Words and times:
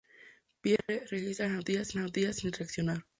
Pierre 0.61 1.05
registra 1.11 1.45
las 1.47 1.93
noticias 1.95 2.37
sin 2.37 2.51
reaccionar. 2.51 3.05